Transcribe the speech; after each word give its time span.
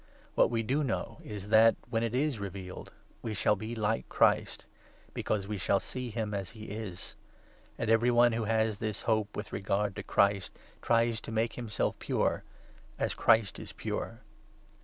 What 0.33 0.49
we 0.49 0.63
do 0.63 0.83
know 0.83 1.19
is 1.23 1.49
that, 1.49 1.75
when 1.91 2.01
it 2.01 2.15
is 2.15 2.39
revealed, 2.39 2.91
we 3.21 3.35
shall 3.35 3.55
be 3.55 3.75
like 3.75 4.09
Christ; 4.09 4.65
because 5.13 5.47
we 5.47 5.59
shall 5.59 5.79
see 5.79 6.09
him 6.09 6.33
as 6.33 6.49
he 6.57 6.69
is. 6.71 7.13
And 7.77 7.87
every 7.87 8.09
one 8.09 8.31
who 8.31 8.45
has 8.45 8.79
this 8.79 9.03
hope 9.03 9.35
with 9.37 9.53
regard 9.53 9.95
to 9.97 10.01
Christ 10.01 10.53
3 10.53 10.61
tries 10.81 11.21
to 11.21 11.31
make 11.31 11.53
himself 11.53 11.99
pure— 11.99 12.43
as 12.97 13.13
Christ 13.13 13.59
is 13.59 13.73
pure. 13.73 14.21